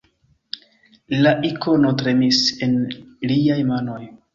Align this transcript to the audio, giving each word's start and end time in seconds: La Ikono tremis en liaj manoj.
La 1.25 1.35
Ikono 1.51 1.95
tremis 2.03 2.43
en 2.71 2.77
liaj 3.33 3.65
manoj. 3.75 4.05